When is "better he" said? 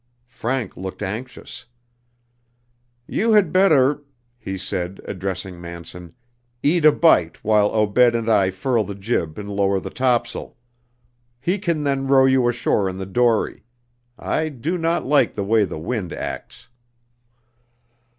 3.53-4.57